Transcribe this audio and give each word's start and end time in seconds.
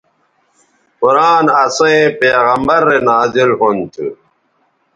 قرآن 1.01 1.45
اسئیں 1.63 2.03
پیغمبرؐ 2.19 2.83
رے 2.87 2.97
نازل 3.07 3.49
ھُون 3.59 3.77
تھو 3.91 4.07